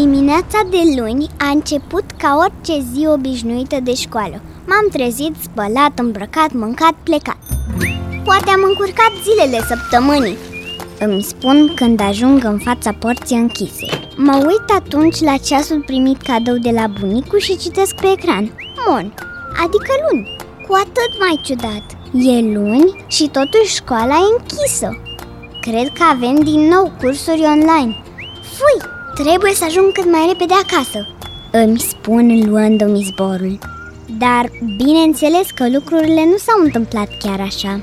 Dimineața 0.00 0.60
de 0.70 1.00
luni 1.00 1.26
a 1.38 1.48
început 1.48 2.04
ca 2.18 2.36
orice 2.40 2.84
zi 2.92 3.06
obișnuită 3.06 3.76
de 3.82 3.94
școală. 3.94 4.40
M-am 4.66 4.86
trezit, 4.92 5.34
spălat, 5.42 5.98
îmbrăcat, 5.98 6.52
mâncat, 6.52 6.94
plecat. 7.02 7.36
Poate 8.24 8.50
am 8.50 8.62
încurcat 8.68 9.12
zilele 9.22 9.64
săptămânii. 9.66 10.36
Îmi 10.98 11.22
spun 11.22 11.72
când 11.74 12.00
ajung 12.00 12.44
în 12.44 12.58
fața 12.58 12.92
porții 12.92 13.36
închise. 13.36 13.86
Mă 14.16 14.36
uit 14.46 14.80
atunci 14.80 15.20
la 15.20 15.36
ceasul 15.36 15.82
primit 15.86 16.22
cadou 16.22 16.56
de 16.56 16.70
la 16.70 16.86
bunicul 17.00 17.38
și 17.38 17.56
citesc 17.56 17.94
pe 17.94 18.06
ecran. 18.16 18.52
Mon, 18.86 19.14
adică 19.62 19.92
luni. 20.02 20.36
Cu 20.66 20.74
atât 20.74 21.12
mai 21.18 21.40
ciudat. 21.44 21.84
E 22.12 22.54
luni 22.58 23.04
și 23.06 23.28
totuși 23.28 23.74
școala 23.74 24.14
e 24.14 24.36
închisă. 24.38 25.00
Cred 25.60 25.88
că 25.98 26.02
avem 26.10 26.34
din 26.34 26.60
nou 26.60 26.92
cursuri 27.00 27.42
online. 27.54 28.02
Fui, 28.56 28.91
trebuie 29.14 29.54
să 29.54 29.64
ajung 29.64 29.92
cât 29.92 30.10
mai 30.10 30.24
repede 30.28 30.54
acasă. 30.54 31.06
Îmi 31.50 31.78
spun 31.78 32.48
luându-mi 32.48 33.02
zborul. 33.02 33.58
Dar 34.18 34.50
bineînțeles 34.76 35.50
că 35.50 35.68
lucrurile 35.68 36.24
nu 36.24 36.36
s-au 36.36 36.60
întâmplat 36.64 37.08
chiar 37.18 37.40
așa. 37.40 37.80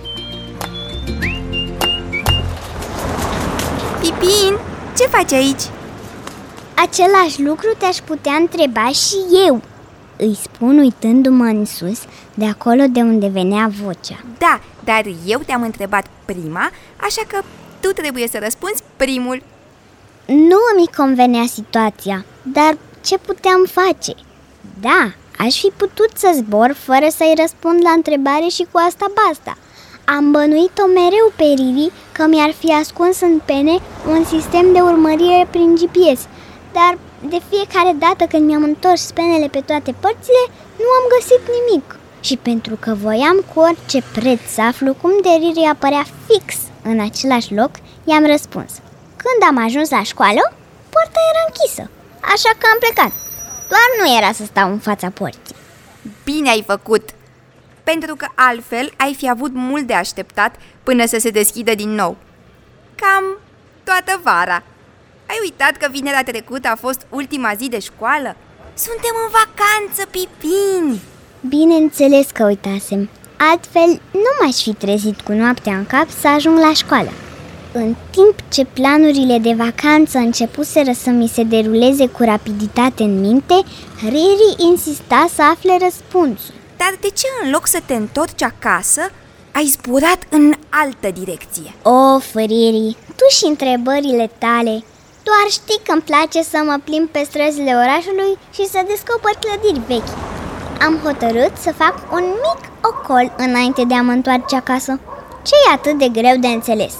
Pipin, 4.01 4.57
ce 4.97 5.03
faci 5.03 5.31
aici? 5.31 5.61
Același 6.75 7.41
lucru 7.41 7.67
te-aș 7.77 7.97
putea 7.97 8.33
întreba 8.33 8.87
și 8.87 9.15
eu 9.47 9.61
Îi 10.17 10.37
spun 10.41 10.77
uitându-mă 10.77 11.43
în 11.43 11.65
sus, 11.65 11.99
de 12.33 12.45
acolo 12.45 12.83
de 12.91 12.99
unde 12.99 13.27
venea 13.27 13.71
vocea 13.83 14.23
Da, 14.37 14.59
dar 14.83 15.03
eu 15.25 15.39
te-am 15.45 15.61
întrebat 15.61 16.05
prima, 16.25 16.69
așa 16.97 17.21
că 17.27 17.41
tu 17.79 17.87
trebuie 17.87 18.27
să 18.27 18.39
răspunzi 18.41 18.83
primul 18.95 19.41
Nu 20.31 20.57
mi 20.75 20.87
convenea 20.97 21.45
situația, 21.45 22.25
dar 22.41 22.77
ce 23.05 23.17
puteam 23.17 23.65
face? 23.65 24.13
Da, 24.81 25.11
aș 25.37 25.59
fi 25.59 25.71
putut 25.77 26.09
să 26.15 26.31
zbor 26.35 26.75
fără 26.77 27.07
să-i 27.17 27.33
răspund 27.41 27.79
la 27.83 27.91
întrebare 27.91 28.47
și 28.47 28.67
cu 28.71 28.79
asta 28.87 29.05
basta 29.27 29.57
am 30.15 30.31
bănuit-o 30.31 30.85
mereu 30.87 31.27
pe 31.35 31.43
Riri 31.43 31.91
că 32.11 32.25
mi-ar 32.27 32.51
fi 32.51 32.73
ascuns 32.73 33.21
în 33.21 33.41
pene 33.45 33.75
un 34.07 34.23
sistem 34.25 34.71
de 34.73 34.79
urmărire 34.79 35.47
prin 35.49 35.75
GPS, 35.75 36.21
dar 36.77 36.97
de 37.29 37.39
fiecare 37.49 37.95
dată 37.99 38.23
când 38.29 38.45
mi-am 38.45 38.63
întors 38.63 39.11
penele 39.11 39.47
pe 39.47 39.61
toate 39.65 39.91
părțile, 39.99 40.43
nu 40.77 40.87
am 40.97 41.05
găsit 41.15 41.41
nimic. 41.57 41.99
Și 42.19 42.37
pentru 42.37 42.75
că 42.79 42.95
voiam 43.03 43.43
cu 43.53 43.59
orice 43.59 44.03
preț 44.13 44.39
să 44.55 44.61
aflu 44.61 44.93
cum 45.01 45.11
de 45.21 45.29
Riri 45.39 45.69
apărea 45.73 46.05
fix 46.27 46.55
în 46.83 46.99
același 46.99 47.53
loc, 47.53 47.71
i-am 48.03 48.25
răspuns. 48.25 48.71
Când 49.23 49.39
am 49.49 49.65
ajuns 49.65 49.89
la 49.89 50.03
școală, 50.03 50.43
poarta 50.89 51.19
era 51.31 51.43
închisă, 51.47 51.89
așa 52.33 52.51
că 52.57 52.65
am 52.71 52.79
plecat. 52.79 53.11
Doar 53.71 53.89
nu 53.99 54.17
era 54.17 54.31
să 54.31 54.43
stau 54.45 54.71
în 54.71 54.79
fața 54.79 55.09
porții. 55.09 55.55
Bine 56.23 56.49
ai 56.49 56.63
făcut! 56.67 57.09
pentru 57.91 58.15
că 58.15 58.27
altfel 58.35 58.91
ai 58.97 59.13
fi 59.17 59.29
avut 59.29 59.51
mult 59.53 59.87
de 59.87 59.93
așteptat 59.93 60.55
până 60.83 61.05
să 61.05 61.17
se 61.19 61.29
deschidă 61.29 61.75
din 61.75 61.89
nou. 61.89 62.17
Cam 62.95 63.23
toată 63.83 64.19
vara. 64.23 64.63
Ai 65.25 65.37
uitat 65.41 65.77
că 65.77 65.87
vinerea 65.91 66.23
trecută 66.23 66.67
a 66.67 66.75
fost 66.75 67.01
ultima 67.09 67.53
zi 67.57 67.69
de 67.69 67.79
școală? 67.79 68.35
Suntem 68.73 69.13
în 69.23 69.29
vacanță, 69.39 70.01
Pipini! 70.11 71.01
Bineînțeles 71.47 72.27
că 72.31 72.45
uitasem. 72.45 73.09
Altfel, 73.51 74.01
nu 74.11 74.31
m-aș 74.39 74.61
fi 74.61 74.73
trezit 74.73 75.21
cu 75.21 75.31
noaptea 75.31 75.73
în 75.75 75.85
cap 75.85 76.09
să 76.09 76.27
ajung 76.27 76.57
la 76.57 76.73
școală. 76.73 77.09
În 77.71 77.95
timp 78.09 78.35
ce 78.49 78.65
planurile 78.65 79.37
de 79.37 79.53
vacanță 79.53 80.17
începuseră 80.17 80.91
să 80.91 81.09
mi 81.09 81.27
se 81.27 81.43
deruleze 81.43 82.07
cu 82.07 82.23
rapiditate 82.23 83.03
în 83.03 83.19
minte, 83.19 83.53
Riri 84.03 84.55
insista 84.69 85.27
să 85.33 85.41
afle 85.41 85.77
răspunsul. 85.81 86.53
Dar 86.77 86.97
de 87.01 87.07
ce 87.07 87.25
în 87.43 87.51
loc 87.51 87.67
să 87.67 87.79
te 87.85 87.93
întorci 87.93 88.43
acasă, 88.43 89.01
ai 89.51 89.65
zburat 89.65 90.19
în 90.29 90.53
altă 90.69 91.09
direcție? 91.19 91.73
O, 91.83 92.19
Făriri, 92.19 92.97
tu 93.15 93.25
și 93.37 93.45
întrebările 93.45 94.31
tale 94.37 94.83
Doar 95.27 95.45
știi 95.49 95.79
că 95.83 95.91
îmi 95.91 96.01
place 96.01 96.41
să 96.43 96.61
mă 96.65 96.77
plimb 96.83 97.07
pe 97.09 97.21
străzile 97.29 97.73
orașului 97.83 98.37
și 98.53 98.65
să 98.65 98.79
descoper 98.87 99.33
clădiri 99.39 99.85
vechi 99.87 100.13
Am 100.85 100.99
hotărât 101.03 101.51
să 101.57 101.71
fac 101.71 101.95
un 102.11 102.23
mic 102.45 102.61
ocol 102.89 103.33
înainte 103.37 103.83
de 103.83 103.93
a 103.93 104.01
mă 104.01 104.11
întoarce 104.11 104.55
acasă 104.55 104.99
ce 105.43 105.55
e 105.69 105.73
atât 105.73 105.97
de 105.97 106.07
greu 106.07 106.35
de 106.39 106.47
înțeles? 106.47 106.93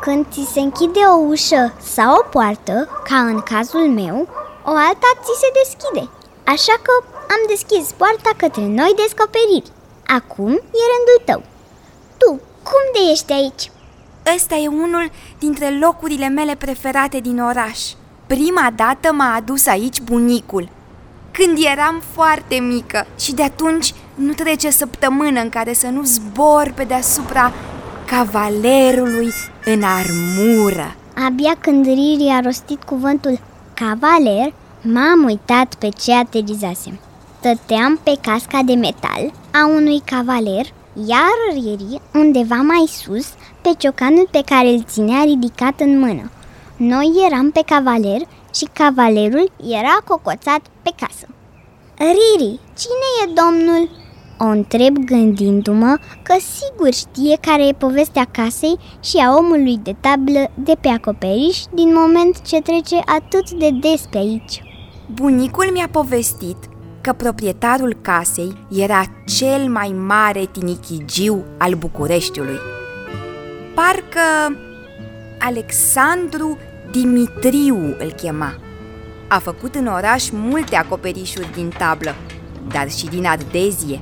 Când 0.00 0.26
ți 0.32 0.48
se 0.52 0.60
închide 0.60 1.00
o 1.14 1.16
ușă 1.16 1.72
sau 1.82 2.14
o 2.14 2.22
poartă, 2.22 2.88
ca 3.08 3.16
în 3.16 3.40
cazul 3.40 3.88
meu, 3.88 4.28
o 4.64 4.70
alta 4.70 5.10
ți 5.22 5.40
se 5.40 5.50
deschide 5.62 6.10
Așa 6.44 6.76
că 6.82 6.92
am 7.20 7.42
deschis 7.48 7.92
poarta 7.96 8.30
către 8.36 8.66
noi 8.66 8.92
descoperiri. 8.96 9.72
Acum 10.06 10.52
e 10.52 10.82
rândul 10.92 11.20
tău. 11.24 11.42
Tu, 12.18 12.30
cum 12.62 12.82
de 12.92 13.10
ești 13.10 13.32
aici? 13.32 13.70
Ăsta 14.34 14.54
e 14.54 14.68
unul 14.68 15.10
dintre 15.38 15.78
locurile 15.78 16.28
mele 16.28 16.54
preferate 16.54 17.18
din 17.20 17.40
oraș. 17.40 17.80
Prima 18.26 18.72
dată 18.76 19.12
m-a 19.12 19.34
adus 19.34 19.66
aici 19.66 20.00
bunicul, 20.00 20.68
când 21.30 21.58
eram 21.72 22.02
foarte 22.12 22.54
mică 22.54 23.06
și 23.18 23.34
de 23.34 23.42
atunci 23.42 23.94
nu 24.14 24.32
trece 24.32 24.70
săptămână 24.70 25.40
în 25.40 25.48
care 25.48 25.72
să 25.72 25.86
nu 25.86 26.02
zbor 26.02 26.72
pe 26.74 26.84
deasupra 26.84 27.52
cavalerului 28.06 29.32
în 29.64 29.82
armură. 29.82 30.94
Abia 31.26 31.56
când 31.60 31.84
Riri 31.84 32.28
a 32.28 32.40
rostit 32.40 32.82
cuvântul 32.82 33.38
cavaler, 33.74 34.52
m-am 34.82 35.24
uitat 35.24 35.74
pe 35.74 35.88
ce 35.88 36.14
aterizasem. 36.14 36.98
Stăteam 37.38 38.00
pe 38.02 38.18
casca 38.20 38.60
de 38.64 38.74
metal 38.74 39.32
a 39.52 39.66
unui 39.66 40.02
cavaler, 40.04 40.66
iar 41.06 41.36
Riri, 41.52 42.00
undeva 42.14 42.54
mai 42.54 42.84
sus, 42.86 43.26
pe 43.62 43.70
ciocanul 43.78 44.28
pe 44.30 44.42
care 44.46 44.68
îl 44.68 44.84
ținea 44.88 45.22
ridicat 45.22 45.80
în 45.80 45.98
mână. 45.98 46.30
Noi 46.76 47.12
eram 47.26 47.50
pe 47.50 47.62
cavaler 47.66 48.20
și 48.54 48.68
cavalerul 48.72 49.52
era 49.66 49.96
cocoțat 50.04 50.60
pe 50.82 50.92
casă. 50.96 51.26
Riri, 51.96 52.58
cine 52.78 53.08
e 53.22 53.32
domnul? 53.34 53.88
O 54.42 54.46
întreb 54.46 54.96
gândindu-mă 54.98 55.98
că 56.22 56.34
sigur 56.38 56.92
știe 56.92 57.38
care 57.40 57.66
e 57.66 57.72
povestea 57.72 58.26
casei 58.30 58.78
și 59.02 59.16
a 59.16 59.36
omului 59.36 59.76
de 59.76 59.96
tablă 60.00 60.50
de 60.54 60.72
pe 60.80 60.88
acoperiș 60.88 61.58
din 61.74 61.92
moment 61.94 62.42
ce 62.42 62.60
trece 62.60 62.96
atât 62.96 63.50
de 63.50 63.70
des 63.80 64.00
pe 64.10 64.18
aici. 64.18 64.62
Bunicul 65.14 65.70
mi-a 65.72 65.88
povestit 65.90 66.56
că 67.00 67.12
proprietarul 67.12 67.96
casei 68.02 68.52
era 68.70 69.02
cel 69.26 69.68
mai 69.68 69.88
mare 70.06 70.44
tinichigiu 70.52 71.44
al 71.58 71.74
Bucureștiului. 71.74 72.58
Parcă 73.74 74.56
Alexandru 75.38 76.58
Dimitriu 76.90 77.76
îl 77.98 78.12
chema. 78.12 78.54
A 79.28 79.38
făcut 79.38 79.74
în 79.74 79.86
oraș 79.86 80.28
multe 80.30 80.76
acoperișuri 80.76 81.52
din 81.54 81.72
tablă, 81.78 82.14
dar 82.68 82.90
și 82.90 83.06
din 83.06 83.26
ardezie. 83.26 84.00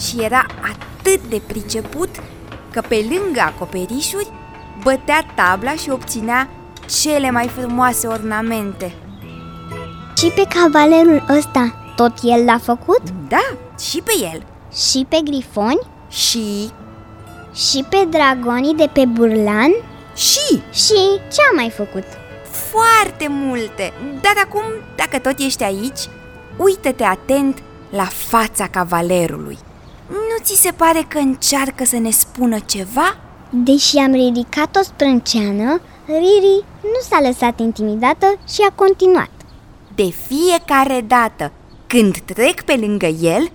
Și 0.00 0.22
era 0.22 0.46
atât 0.60 1.20
de 1.28 1.40
priceput 1.46 2.08
că 2.70 2.82
pe 2.88 3.06
lângă 3.10 3.40
acoperișuri 3.40 4.32
bătea 4.82 5.26
tabla 5.34 5.74
și 5.74 5.90
obținea 5.90 6.48
cele 7.02 7.30
mai 7.30 7.48
frumoase 7.48 8.06
ornamente. 8.06 8.94
Și 10.16 10.26
pe 10.26 10.46
cavalerul 10.54 11.24
ăsta 11.36 11.92
tot 11.96 12.12
el 12.22 12.44
l-a 12.44 12.58
făcut? 12.58 13.02
Da, 13.28 13.56
și 13.78 14.02
pe 14.02 14.12
el 14.32 14.42
Și 14.72 15.06
pe 15.08 15.20
grifoni? 15.24 15.86
Și... 16.08 16.70
Și 17.54 17.84
pe 17.88 18.06
dragonii 18.10 18.74
de 18.74 18.90
pe 18.92 19.04
burlan? 19.04 19.72
Și... 20.16 20.62
Și 20.72 21.20
ce 21.32 21.40
a 21.50 21.54
mai 21.54 21.70
făcut? 21.70 22.04
Foarte 22.70 23.26
multe 23.28 23.92
Dar 24.22 24.44
acum, 24.44 24.62
dacă 24.96 25.18
tot 25.18 25.38
ești 25.38 25.62
aici, 25.62 26.00
uită-te 26.56 27.04
atent 27.04 27.62
la 27.90 28.04
fața 28.04 28.66
cavalerului 28.66 29.58
Nu 30.30 30.44
ți 30.44 30.60
se 30.60 30.72
pare 30.72 31.04
că 31.08 31.18
încearcă 31.18 31.84
să 31.84 31.98
ne 31.98 32.10
spună 32.10 32.58
ceva? 32.58 33.16
Deși 33.50 33.96
am 33.96 34.12
ridicat 34.12 34.76
o 34.76 34.82
sprânceană, 34.82 35.80
Riri 36.06 36.64
nu 36.82 37.00
s-a 37.08 37.20
lăsat 37.20 37.60
intimidată 37.60 38.26
și 38.48 38.60
a 38.68 38.72
continuat 38.72 39.30
De 39.94 40.10
fiecare 40.26 41.00
dată 41.06 41.52
când 41.86 42.18
trec 42.18 42.62
pe 42.62 42.76
lângă 42.76 43.06
el, 43.06 43.50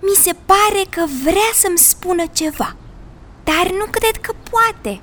mi 0.00 0.14
se 0.22 0.32
pare 0.46 0.82
că 0.90 1.04
vrea 1.22 1.50
să-mi 1.54 1.78
spună 1.78 2.22
ceva, 2.32 2.76
dar 3.44 3.70
nu 3.70 3.84
cred 3.90 4.16
că 4.20 4.32
poate. 4.50 5.00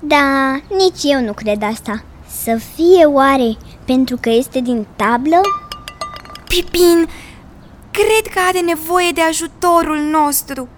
Da, 0.00 0.52
nici 0.52 1.02
eu 1.02 1.20
nu 1.20 1.32
cred 1.32 1.62
asta. 1.62 2.04
Să 2.42 2.60
fie 2.74 3.04
oare 3.04 3.56
pentru 3.84 4.16
că 4.20 4.30
este 4.30 4.60
din 4.60 4.86
tablă? 4.96 5.40
Pipin, 6.48 7.08
cred 7.98 8.32
că 8.34 8.40
are 8.48 8.60
nevoie 8.60 9.10
de 9.14 9.20
ajutorul 9.20 9.98
nostru. 9.98 10.68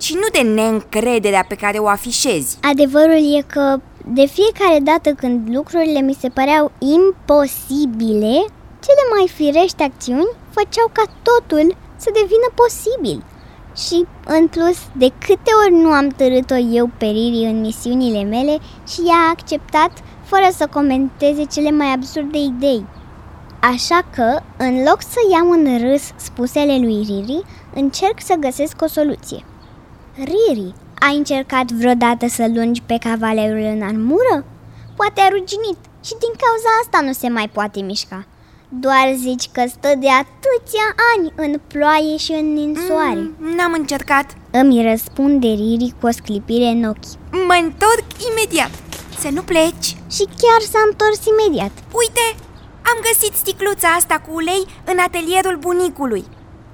și 0.00 0.14
nu 0.14 0.26
de 0.32 0.42
neîncrederea 0.48 1.44
pe 1.48 1.54
care 1.54 1.78
o 1.78 1.88
afișezi. 1.88 2.58
Adevărul 2.72 3.22
e 3.38 3.42
că 3.54 3.80
de 4.06 4.26
fiecare 4.26 4.78
dată 4.90 5.10
când 5.10 5.54
lucrurile 5.56 6.00
mi 6.00 6.16
se 6.20 6.28
păreau 6.28 6.72
imposibile, 6.78 8.34
cele 8.84 9.04
mai 9.14 9.26
firești 9.34 9.82
acțiuni 9.82 10.36
făceau 10.50 10.88
ca 10.92 11.04
totul 11.22 11.76
să 11.96 12.08
devină 12.12 12.48
posibil. 12.62 13.24
Și, 13.84 14.06
în 14.26 14.48
plus, 14.48 14.78
de 14.96 15.08
câte 15.26 15.50
ori 15.64 15.74
nu 15.82 15.88
am 15.88 16.08
târât-o 16.08 16.56
eu 16.56 16.90
pe 16.98 17.06
Riri 17.06 17.50
în 17.52 17.60
misiunile 17.60 18.22
mele 18.22 18.58
și 18.88 19.00
ea 19.06 19.20
a 19.26 19.30
acceptat 19.30 19.92
fără 20.24 20.48
să 20.56 20.66
comenteze 20.72 21.44
cele 21.44 21.70
mai 21.70 21.92
absurde 21.92 22.38
idei. 22.38 22.84
Așa 23.70 24.00
că, 24.14 24.40
în 24.56 24.82
loc 24.82 25.02
să 25.02 25.18
iau 25.30 25.50
în 25.50 25.78
râs 25.78 26.02
spusele 26.16 26.78
lui 26.78 27.02
Riri, 27.08 27.42
încerc 27.74 28.20
să 28.20 28.34
găsesc 28.34 28.82
o 28.82 28.86
soluție. 28.86 29.44
Riri, 30.14 30.74
ai 30.98 31.16
încercat 31.16 31.70
vreodată 31.70 32.28
să 32.28 32.46
lungi 32.54 32.82
pe 32.82 32.96
cavalerul 32.98 33.64
în 33.74 33.82
armură? 33.82 34.44
Poate 34.96 35.20
a 35.20 35.28
ruginit 35.28 35.78
și 36.04 36.14
din 36.22 36.32
cauza 36.42 36.70
asta 36.82 37.00
nu 37.00 37.12
se 37.12 37.28
mai 37.28 37.48
poate 37.48 37.80
mișca. 37.80 38.26
Doar 38.68 39.06
zici 39.16 39.48
că 39.52 39.62
stă 39.68 39.90
de 39.98 40.10
atâția 40.22 40.86
ani 41.12 41.32
în 41.36 41.60
ploaie 41.66 42.16
și 42.16 42.32
în 42.32 42.52
ninsoare. 42.52 43.20
Mm, 43.20 43.54
n-am 43.56 43.72
încercat. 43.72 44.26
Îmi 44.50 44.82
răspunde 44.90 45.46
Riri 45.46 45.94
cu 46.00 46.06
o 46.06 46.10
sclipire 46.10 46.66
în 46.66 46.84
ochi. 46.84 47.12
Mă 47.48 47.56
întorc 47.62 48.06
imediat. 48.30 48.70
Să 49.18 49.28
nu 49.32 49.42
pleci. 49.42 49.88
Și 50.16 50.24
chiar 50.40 50.60
s-a 50.70 50.82
întors 50.90 51.20
imediat. 51.32 51.72
Uite, 52.00 52.26
am 52.90 52.98
găsit 53.02 53.34
sticluța 53.34 53.88
asta 53.88 54.22
cu 54.26 54.34
ulei 54.34 54.66
în 54.84 54.98
atelierul 55.06 55.56
bunicului. 55.56 56.24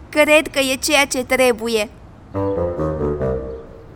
Cred 0.08 0.48
că 0.48 0.58
e 0.58 0.76
ceea 0.76 1.04
ce 1.04 1.24
trebuie. 1.24 1.88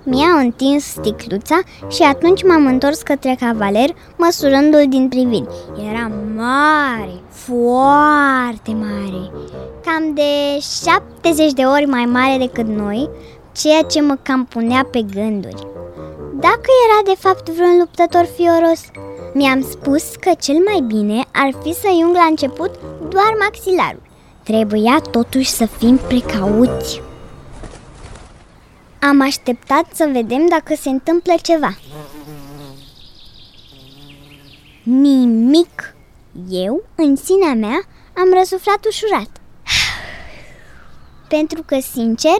Mi-a 0.04 0.38
întins 0.38 0.84
sticluța 0.84 1.60
și 1.88 2.02
atunci 2.02 2.42
m-am 2.44 2.66
întors 2.66 3.02
către 3.02 3.36
cavaler, 3.40 3.90
măsurându-l 4.16 4.86
din 4.88 5.08
priviri. 5.08 5.46
Era 5.90 6.10
mare, 6.36 7.20
foarte 7.30 8.70
mare, 8.70 9.30
cam 9.84 10.14
de 10.14 10.58
70 10.84 11.52
de 11.52 11.62
ori 11.62 11.86
mai 11.86 12.04
mare 12.04 12.38
decât 12.38 12.66
noi, 12.66 13.10
ceea 13.52 13.82
ce 13.82 14.00
mă 14.00 14.18
cam 14.22 14.44
punea 14.44 14.88
pe 14.90 15.02
gânduri. 15.14 15.66
Dacă 16.34 16.68
era 16.86 17.14
de 17.14 17.14
fapt 17.18 17.48
vreun 17.48 17.78
luptător 17.78 18.24
fioros, 18.36 18.80
mi-am 19.34 19.62
spus 19.70 20.14
că 20.20 20.30
cel 20.40 20.56
mai 20.64 20.80
bine 20.86 21.24
ar 21.32 21.50
fi 21.62 21.72
să 21.72 21.88
iung 21.98 22.14
la 22.14 22.24
început 22.24 22.70
doar 23.08 23.36
maxilarul. 23.38 24.02
Trebuia 24.42 25.00
totuși 25.10 25.50
să 25.50 25.66
fim 25.66 25.96
precauți. 25.96 27.00
Am 28.98 29.20
așteptat 29.20 29.84
să 29.94 30.08
vedem 30.12 30.46
dacă 30.48 30.74
se 30.74 30.88
întâmplă 30.88 31.32
ceva. 31.42 31.76
Nimic. 34.82 35.94
Eu, 36.48 36.82
în 36.94 37.16
sinea 37.16 37.54
mea, 37.54 37.82
am 38.16 38.32
răsuflat 38.38 38.84
ușurat. 38.86 39.30
Pentru 41.28 41.62
că, 41.66 41.78
sincer, 41.80 42.36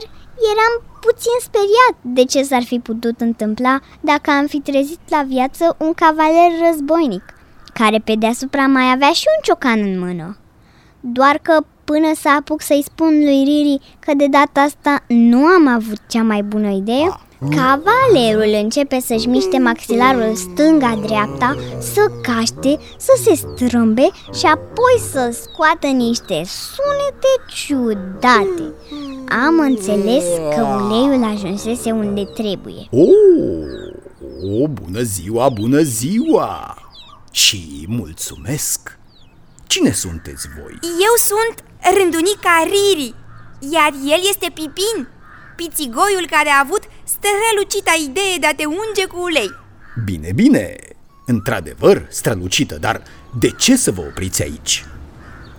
eram 0.51 0.92
puțin 1.05 1.37
speriat 1.41 1.95
de 2.01 2.23
ce 2.23 2.43
s-ar 2.43 2.63
fi 2.63 2.79
putut 2.79 3.21
întâmpla 3.21 3.79
dacă 4.01 4.31
am 4.31 4.45
fi 4.45 4.59
trezit 4.59 4.99
la 5.09 5.23
viață 5.27 5.75
un 5.79 5.93
cavaler 5.93 6.51
războinic, 6.67 7.23
care 7.73 7.97
pe 7.97 8.15
deasupra 8.15 8.65
mai 8.67 8.91
avea 8.91 9.11
și 9.11 9.25
un 9.35 9.41
ciocan 9.43 9.79
în 9.79 9.99
mână. 9.99 10.37
Doar 10.99 11.39
că 11.41 11.59
până 11.83 12.11
să 12.15 12.29
apuc 12.29 12.61
să-i 12.61 12.83
spun 12.83 13.09
lui 13.09 13.43
Riri 13.43 13.95
că 13.99 14.11
de 14.17 14.27
data 14.27 14.61
asta 14.61 15.03
nu 15.07 15.45
am 15.45 15.67
avut 15.67 15.99
cea 16.07 16.23
mai 16.23 16.41
bună 16.41 16.69
idee, 16.69 17.07
cavalerul 17.49 18.59
începe 18.63 18.99
să-și 18.99 19.27
miște 19.27 19.57
maxilarul 19.57 20.35
stânga-dreapta, 20.35 21.55
să 21.79 22.11
caște, 22.21 22.77
să 22.97 23.11
se 23.23 23.35
strâmbe 23.35 24.09
și 24.33 24.45
apoi 24.45 24.95
să 25.11 25.37
scoată 25.41 25.87
niște 25.87 26.43
sunete 26.45 27.31
ciudate. 27.47 28.73
Am 29.29 29.59
înțeles 29.59 30.23
că 30.55 30.61
uleiul 30.61 31.23
ajunsese 31.23 31.91
unde 31.91 32.23
trebuie. 32.25 32.87
Oh, 32.89 33.09
oh, 34.61 34.69
bună 34.69 35.01
ziua, 35.01 35.49
bună 35.49 35.81
ziua! 35.81 36.77
Și 37.31 37.85
mulțumesc! 37.87 38.97
Cine 39.67 39.91
sunteți 39.91 40.47
voi? 40.59 40.79
Eu 40.81 41.13
sunt 41.29 41.63
rândunica 41.97 42.63
Riri, 42.63 43.15
iar 43.73 43.93
el 44.05 44.21
este 44.29 44.47
Pipin, 44.53 45.07
pițigoiul 45.55 46.27
care 46.29 46.49
a 46.49 46.63
avut 46.63 46.83
strălucita 47.03 47.93
idee 48.09 48.37
de 48.39 48.45
a 48.45 48.55
te 48.55 48.65
unge 48.65 49.05
cu 49.07 49.21
ulei. 49.21 49.51
Bine, 50.05 50.31
bine, 50.35 50.75
într-adevăr 51.25 52.05
strălucită, 52.09 52.77
dar 52.79 53.01
de 53.39 53.49
ce 53.49 53.75
să 53.75 53.91
vă 53.91 54.01
opriți 54.01 54.43
aici? 54.43 54.85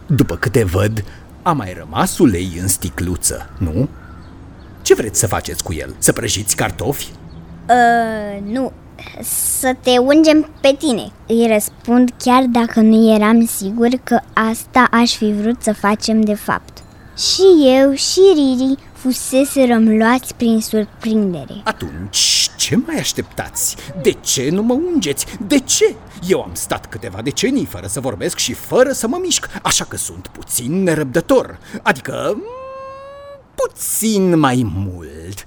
După 0.06 0.36
câte 0.36 0.64
văd, 0.64 1.04
a 1.44 1.52
mai 1.52 1.74
rămas 1.78 2.18
ulei 2.18 2.58
în 2.60 2.68
sticluță, 2.68 3.50
nu? 3.58 3.88
Ce 4.82 4.94
vreți 4.94 5.18
să 5.18 5.26
faceți 5.26 5.62
cu 5.62 5.72
el? 5.72 5.94
Să 5.98 6.12
prăjiți 6.12 6.56
cartofi? 6.56 7.10
Uh, 7.68 8.52
nu, 8.52 8.72
să 9.58 9.74
te 9.80 9.98
ungem 9.98 10.50
pe 10.60 10.74
tine 10.78 11.12
Îi 11.26 11.46
răspund 11.52 12.10
chiar 12.18 12.42
dacă 12.42 12.80
nu 12.80 13.14
eram 13.14 13.46
sigur 13.46 13.88
că 14.04 14.20
asta 14.50 14.88
aș 14.90 15.16
fi 15.16 15.32
vrut 15.32 15.62
să 15.62 15.72
facem 15.72 16.20
de 16.20 16.34
fapt 16.34 16.78
Și 17.16 17.42
eu 17.78 17.92
și 17.92 18.20
Riri 18.34 18.78
fuseserăm 19.04 19.96
luați 19.96 20.34
prin 20.34 20.60
surprindere 20.60 21.60
Atunci, 21.64 22.50
ce 22.56 22.76
mai 22.76 22.96
așteptați? 22.96 23.76
De 24.02 24.10
ce 24.10 24.50
nu 24.50 24.62
mă 24.62 24.72
ungeți? 24.72 25.26
De 25.46 25.58
ce? 25.58 25.94
Eu 26.28 26.42
am 26.42 26.50
stat 26.52 26.86
câteva 26.86 27.22
decenii 27.22 27.64
fără 27.64 27.86
să 27.86 28.00
vorbesc 28.00 28.38
și 28.38 28.52
fără 28.52 28.92
să 28.92 29.08
mă 29.08 29.18
mișc, 29.22 29.48
așa 29.62 29.84
că 29.84 29.96
sunt 29.96 30.26
puțin 30.26 30.82
nerăbdător 30.82 31.58
Adică, 31.82 32.42
puțin 33.54 34.38
mai 34.38 34.72
mult 34.74 35.46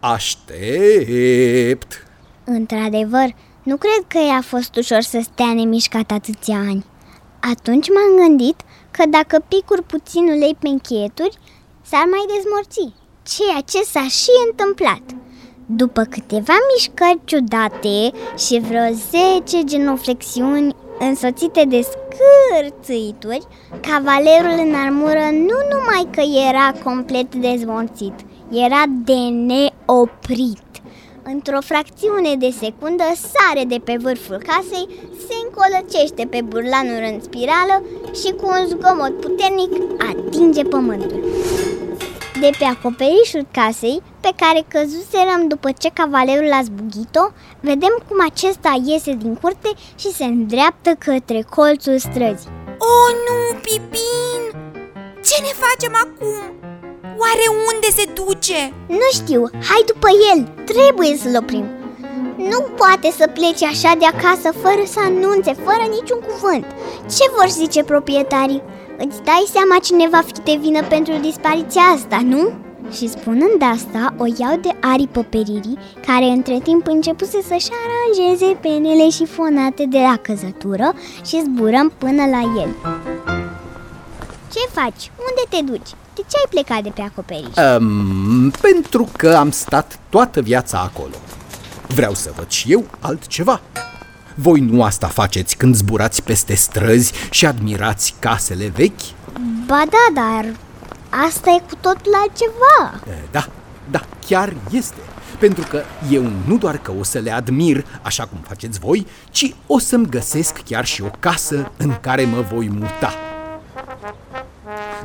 Aștept 0.00 0.46
Într-adevăr, 2.44 3.34
nu 3.62 3.76
cred 3.76 4.04
că 4.06 4.18
i-a 4.18 4.42
fost 4.42 4.76
ușor 4.76 5.00
să 5.00 5.20
stea 5.22 5.52
nemișcat 5.54 6.10
atâția 6.10 6.56
ani. 6.56 6.84
Atunci 7.40 7.86
m-am 7.88 8.26
gândit 8.26 8.60
că 8.90 9.02
dacă 9.10 9.44
picuri 9.48 9.82
puțin 9.82 10.22
ulei 10.22 10.56
pe 10.58 10.68
încheieturi, 10.68 11.38
s-ar 11.90 12.06
mai 12.14 12.24
dezmorți, 12.34 12.94
ceea 13.32 13.60
ce 13.70 13.80
s-a 13.92 14.06
și 14.20 14.32
întâmplat. 14.48 15.02
După 15.66 16.02
câteva 16.02 16.56
mișcări 16.70 17.20
ciudate 17.24 17.98
și 18.44 18.60
vreo 18.68 18.88
10 19.46 19.64
genuflexiuni 19.64 20.74
însoțite 20.98 21.64
de 21.64 21.80
scârțâituri, 21.92 23.46
cavalerul 23.88 24.56
în 24.66 24.74
armură 24.74 25.26
nu 25.32 25.58
numai 25.72 26.04
că 26.10 26.22
era 26.48 26.72
complet 26.84 27.34
dezmorțit, 27.34 28.16
era 28.50 28.82
de 29.04 29.20
neoprit. 29.50 30.66
Într-o 31.22 31.60
fracțiune 31.60 32.34
de 32.38 32.50
secundă 32.50 33.04
sare 33.32 33.64
de 33.64 33.78
pe 33.84 33.96
vârful 34.00 34.42
casei, 34.46 34.88
se 35.26 35.34
încolăcește 35.44 36.26
pe 36.30 36.40
burlanul 36.44 37.02
în 37.12 37.20
spirală 37.20 37.76
și 38.20 38.30
cu 38.32 38.46
un 38.46 38.66
zgomot 38.66 39.20
puternic 39.20 39.72
atinge 40.10 40.62
pământul. 40.62 41.24
De 42.40 42.50
pe 42.58 42.64
acoperișul 42.64 43.46
casei, 43.50 44.02
pe 44.20 44.30
care 44.36 44.60
căzuserăm 44.68 45.42
după 45.48 45.68
ce 45.72 45.88
cavalerul 45.92 46.52
a 46.52 46.62
zbugit-o, 46.62 47.24
vedem 47.60 47.94
cum 48.08 48.18
acesta 48.30 48.82
iese 48.84 49.12
din 49.12 49.34
curte 49.34 49.70
și 50.00 50.12
se 50.12 50.24
îndreaptă 50.24 50.90
către 50.98 51.40
colțul 51.56 51.98
străzii. 51.98 52.56
O, 52.92 52.96
nu, 53.26 53.58
Pipin! 53.64 54.42
Ce 55.26 55.36
ne 55.46 55.52
facem 55.64 55.94
acum? 56.04 56.42
Oare 57.22 57.46
unde 57.70 57.88
se 57.98 58.04
duce? 58.20 58.60
Nu 58.86 59.08
știu, 59.12 59.42
hai 59.68 59.82
după 59.86 60.08
el, 60.30 60.40
trebuie 60.64 61.16
să-l 61.16 61.36
oprim 61.42 61.66
Nu 62.36 62.60
poate 62.60 63.10
să 63.18 63.30
plece 63.34 63.66
așa 63.66 63.92
de 63.98 64.06
acasă 64.06 64.48
fără 64.62 64.82
să 64.86 64.98
anunțe, 65.00 65.52
fără 65.64 65.84
niciun 65.90 66.20
cuvânt 66.28 66.66
Ce 67.16 67.24
vor 67.36 67.48
zice 67.48 67.82
proprietarii? 67.82 68.62
Îți 69.06 69.22
dai 69.22 69.44
seama 69.52 69.76
cine 69.82 70.08
va 70.10 70.22
fi 70.26 70.32
de 70.32 70.58
vină 70.60 70.82
pentru 70.82 71.12
dispariția 71.20 71.82
asta, 71.82 72.20
nu? 72.24 72.52
Și 72.92 73.08
spunând 73.08 73.62
asta, 73.72 74.14
o 74.16 74.24
iau 74.38 74.58
de 74.62 74.68
aripă 74.80 75.22
pe 75.22 75.36
Riri, 75.36 75.78
care 76.06 76.24
între 76.24 76.58
timp 76.62 76.86
începuse 76.86 77.38
să-și 77.48 77.70
aranjeze 77.84 78.58
penele 78.60 79.10
și 79.10 79.26
fonate 79.26 79.84
de 79.88 79.98
la 79.98 80.16
căzătură 80.22 80.94
și 81.26 81.42
zburăm 81.44 81.92
până 81.98 82.24
la 82.24 82.40
el 82.62 82.68
Ce 84.52 84.60
faci? 84.72 85.10
Unde 85.28 85.44
te 85.48 85.62
duci? 85.72 85.90
De 86.14 86.22
ce 86.28 86.36
ai 86.36 86.46
plecat 86.50 86.82
de 86.82 86.90
pe 86.94 87.00
acoperiș? 87.00 87.78
Um, 87.78 88.50
pentru 88.50 89.08
că 89.16 89.34
am 89.34 89.50
stat 89.50 89.98
toată 90.08 90.40
viața 90.40 90.90
acolo. 90.92 91.14
Vreau 91.86 92.14
să 92.14 92.32
văd 92.36 92.48
și 92.48 92.72
eu 92.72 92.84
altceva. 93.00 93.60
Voi 94.40 94.60
nu 94.60 94.82
asta 94.82 95.06
faceți 95.06 95.56
când 95.56 95.74
zburați 95.74 96.22
peste 96.22 96.54
străzi 96.54 97.12
și 97.30 97.46
admirați 97.46 98.14
casele 98.18 98.66
vechi? 98.68 99.00
Ba 99.66 99.82
da, 99.90 100.22
dar 100.22 100.46
asta 101.26 101.50
e 101.50 101.62
cu 101.68 101.74
totul 101.80 102.12
altceva 102.22 103.00
E, 103.10 103.24
Da, 103.30 103.48
da, 103.90 104.00
chiar 104.26 104.54
este. 104.70 104.94
pentru 105.38 105.64
că 105.68 105.82
eu 106.10 106.22
nu 106.46 106.58
doar 106.58 106.78
că 106.78 106.92
o 106.98 107.02
să 107.02 107.18
le 107.18 107.30
admir 107.30 107.84
așa 108.02 108.24
cum 108.24 108.38
faceți 108.48 108.78
voi, 108.78 109.06
ci 109.30 109.54
o 109.66 109.78
să-mi 109.78 110.06
găsesc 110.06 110.58
chiar 110.64 110.84
și 110.84 111.02
o 111.02 111.10
casă 111.20 111.72
în 111.76 111.94
care 112.00 112.24
mă 112.24 112.44
voi 112.52 112.68
muta. 112.68 113.14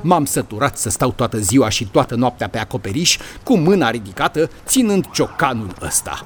M-am 0.01 0.25
săturat 0.25 0.77
să 0.77 0.89
stau 0.89 1.11
toată 1.11 1.37
ziua 1.37 1.69
și 1.69 1.85
toată 1.85 2.15
noaptea 2.15 2.49
pe 2.49 2.57
acoperiș 2.57 3.17
cu 3.43 3.57
mâna 3.57 3.89
ridicată, 3.89 4.49
ținând 4.65 5.05
ciocanul 5.11 5.75
ăsta. 5.81 6.25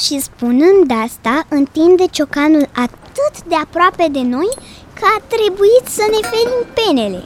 Și 0.00 0.20
spunând 0.20 0.90
asta, 1.04 1.46
întinde 1.48 2.04
ciocanul 2.10 2.68
atât 2.72 3.44
de 3.48 3.54
aproape 3.54 4.06
de 4.10 4.22
noi 4.22 4.48
că 4.94 5.04
a 5.18 5.22
trebuit 5.28 5.84
să 5.84 6.02
ne 6.10 6.28
ferim 6.28 6.66
penele. 6.74 7.24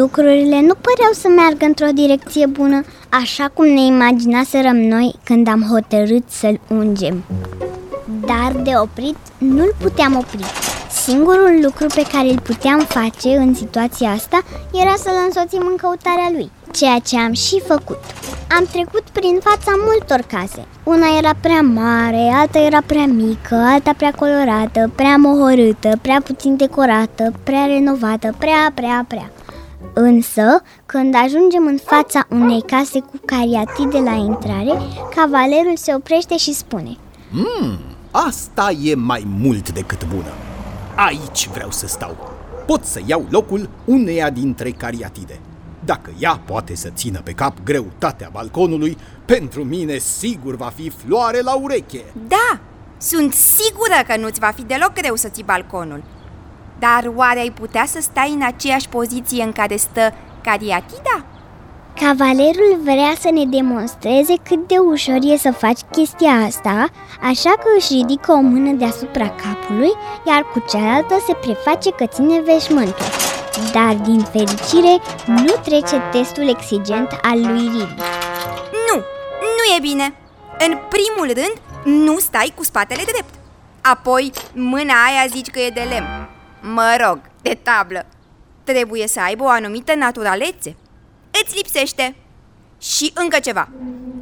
Lucrurile 0.00 0.60
nu 0.60 0.74
păreau 0.74 1.12
să 1.12 1.28
meargă 1.28 1.64
într-o 1.64 1.86
direcție 1.94 2.46
bună, 2.46 2.80
așa 3.08 3.50
cum 3.54 3.66
ne 3.66 3.80
imaginaserăm 3.80 4.76
noi 4.76 5.14
când 5.24 5.48
am 5.48 5.66
hotărât 5.70 6.24
să-l 6.28 6.60
ungem. 6.68 7.24
Dar 8.20 8.52
de 8.62 8.72
oprit 8.82 9.16
nu-l 9.38 9.74
puteam 9.80 10.16
opri. 10.16 10.44
Singurul 11.04 11.58
lucru 11.62 11.86
pe 11.86 12.06
care 12.12 12.28
îl 12.28 12.40
puteam 12.40 12.78
face 12.78 13.36
în 13.36 13.54
situația 13.54 14.10
asta 14.10 14.42
era 14.72 14.94
să-l 14.96 15.24
însoțim 15.26 15.66
în 15.70 15.76
căutarea 15.76 16.30
lui, 16.32 16.50
ceea 16.72 16.98
ce 16.98 17.18
am 17.18 17.32
și 17.32 17.60
făcut. 17.66 18.00
Am 18.58 18.64
trecut 18.72 19.02
prin 19.12 19.38
fața 19.40 19.72
multor 19.86 20.20
case. 20.26 20.66
Una 20.84 21.06
era 21.18 21.30
prea 21.40 21.60
mare, 21.60 22.30
alta 22.34 22.58
era 22.58 22.80
prea 22.86 23.06
mică, 23.06 23.54
alta 23.54 23.92
prea 23.96 24.10
colorată, 24.10 24.90
prea 24.94 25.16
mohorâtă, 25.16 25.98
prea 26.02 26.20
puțin 26.24 26.56
decorată, 26.56 27.32
prea 27.42 27.66
renovată, 27.66 28.34
prea, 28.38 28.72
prea, 28.74 29.04
prea. 29.08 29.30
Însă, 29.94 30.62
când 30.86 31.14
ajungem 31.14 31.66
în 31.66 31.78
fața 31.84 32.26
unei 32.30 32.62
case 32.62 33.00
cu 33.00 33.20
cariatide 33.24 33.98
la 33.98 34.14
intrare, 34.14 34.80
cavalerul 35.14 35.76
se 35.76 35.94
oprește 35.94 36.36
și 36.36 36.54
spune 36.54 36.96
Mmm, 37.30 37.78
asta 38.10 38.70
e 38.82 38.94
mai 38.94 39.26
mult 39.40 39.72
decât 39.72 40.06
bună. 40.08 40.32
Aici 40.94 41.48
vreau 41.52 41.70
să 41.70 41.86
stau. 41.86 42.16
Pot 42.66 42.84
să 42.84 43.00
iau 43.06 43.26
locul 43.30 43.68
uneia 43.84 44.30
dintre 44.30 44.70
cariatide. 44.70 45.40
Dacă 45.84 46.10
ea 46.18 46.40
poate 46.44 46.74
să 46.74 46.88
țină 46.94 47.20
pe 47.24 47.32
cap 47.32 47.56
greutatea 47.64 48.28
balconului, 48.32 48.96
pentru 49.24 49.64
mine 49.64 49.98
sigur 49.98 50.56
va 50.56 50.72
fi 50.74 50.90
floare 50.90 51.40
la 51.40 51.54
ureche. 51.54 52.04
Da, 52.28 52.60
sunt 52.98 53.32
sigură 53.32 54.02
că 54.06 54.20
nu-ți 54.20 54.40
va 54.40 54.52
fi 54.54 54.62
deloc 54.62 54.92
greu 54.92 55.14
să 55.14 55.28
ții 55.28 55.42
balconul. 55.44 56.02
Dar 56.78 57.12
oare 57.14 57.40
ai 57.40 57.50
putea 57.50 57.84
să 57.86 57.98
stai 58.00 58.32
în 58.34 58.42
aceeași 58.46 58.88
poziție 58.88 59.42
în 59.42 59.52
care 59.52 59.76
stă 59.76 60.12
cariatida? 60.42 61.24
Cavalerul 62.00 62.78
vrea 62.82 63.12
să 63.20 63.30
ne 63.32 63.44
demonstreze 63.44 64.34
cât 64.42 64.68
de 64.68 64.76
ușor 64.78 65.18
e 65.20 65.36
să 65.36 65.52
faci 65.52 65.80
chestia 65.90 66.30
asta, 66.30 66.88
așa 67.22 67.50
că 67.50 67.66
își 67.76 67.92
ridică 67.92 68.32
o 68.32 68.40
mână 68.40 68.72
deasupra 68.72 69.28
capului, 69.28 69.92
iar 70.26 70.42
cu 70.52 70.64
cealaltă 70.68 71.14
se 71.26 71.34
preface 71.40 71.90
că 71.90 72.06
ține 72.06 72.40
veșmântul. 72.40 73.21
Dar, 73.72 73.94
din 73.94 74.20
fericire, 74.20 75.02
nu 75.26 75.54
trece 75.64 76.02
testul 76.10 76.48
exigent 76.48 77.18
al 77.22 77.40
lui 77.40 77.68
Riri. 77.68 77.94
Nu, 78.88 78.96
nu 79.40 79.76
e 79.76 79.80
bine. 79.80 80.14
În 80.58 80.78
primul 80.88 81.32
rând, 81.34 81.60
nu 82.04 82.18
stai 82.18 82.52
cu 82.56 82.64
spatele 82.64 83.02
drept. 83.12 83.34
Apoi, 83.80 84.32
mâna 84.54 84.94
aia 85.04 85.26
zici 85.28 85.50
că 85.50 85.60
e 85.60 85.68
de 85.68 85.80
lemn. 85.80 86.28
Mă 86.60 86.96
rog, 87.06 87.18
de 87.42 87.58
tablă. 87.62 88.06
Trebuie 88.64 89.06
să 89.06 89.20
aibă 89.20 89.44
o 89.44 89.48
anumită 89.48 89.94
naturalețe. 89.94 90.76
Îți 91.42 91.56
lipsește. 91.56 92.16
Și 92.82 93.12
încă 93.14 93.38
ceva. 93.38 93.68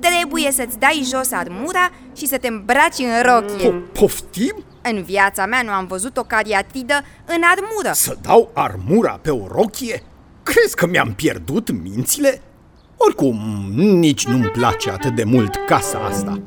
Trebuie 0.00 0.50
să-ți 0.52 0.78
dai 0.78 1.06
jos 1.10 1.32
armura 1.32 1.90
și 2.16 2.26
să 2.26 2.38
te 2.38 2.48
îmbraci 2.48 2.98
în 2.98 3.32
rochie. 3.32 3.70
Po- 3.70 3.92
poftim? 3.92 4.64
În 4.82 5.02
viața 5.02 5.46
mea 5.46 5.62
nu 5.62 5.70
am 5.70 5.86
văzut 5.86 6.16
o 6.16 6.22
cariatidă 6.22 6.94
în 7.24 7.40
armură. 7.44 7.92
Să 7.92 8.16
dau 8.22 8.50
armura 8.54 9.18
pe 9.22 9.30
o 9.30 9.46
rochie? 9.46 10.02
Crezi 10.42 10.76
că 10.76 10.86
mi-am 10.86 11.12
pierdut 11.12 11.70
mințile? 11.82 12.42
Oricum, 12.96 13.38
nici 13.74 14.26
nu-mi 14.26 14.48
place 14.48 14.90
atât 14.90 15.14
de 15.14 15.24
mult 15.24 15.56
casa 15.66 15.98
asta. 15.98 16.40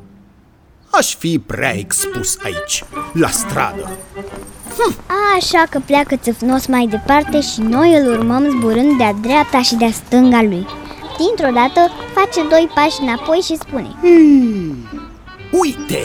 Aș 0.90 1.16
fi 1.16 1.40
prea 1.40 1.78
expus 1.78 2.38
aici, 2.44 2.84
la 3.14 3.28
stradă. 3.28 3.90
Așa 5.38 5.64
că 5.70 5.80
pleacă 5.86 6.16
țâfnos 6.16 6.66
mai 6.66 6.88
departe 6.88 7.42
și 7.42 7.62
noi 7.62 7.96
îl 7.96 8.12
urmăm 8.12 8.50
zburând 8.50 8.98
de-a 8.98 9.14
dreapta 9.14 9.62
și 9.62 9.76
de-a 9.76 9.92
stânga 9.92 10.42
lui. 10.42 10.66
Dintr-o 11.18 11.54
dată 11.54 11.92
face 12.14 12.48
doi 12.48 12.70
pași 12.76 13.02
înapoi 13.02 13.38
și 13.38 13.56
spune 13.56 13.96
Hmm, 14.02 14.76
uite, 15.52 16.02